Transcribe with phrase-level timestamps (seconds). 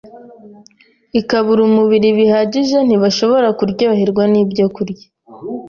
[1.19, 5.05] ikabura umubiri bikabije ntibashobora kuryoherwa n’ibyokurya